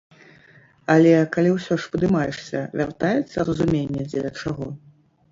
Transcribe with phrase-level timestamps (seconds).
[0.93, 4.67] Але калі ўсё ж падымаешся, вяртаецца разуменне, дзеля чаго?